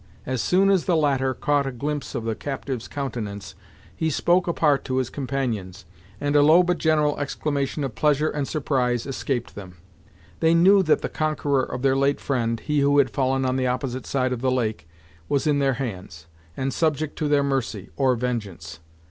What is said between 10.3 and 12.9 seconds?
They knew that the conqueror of their late friend, he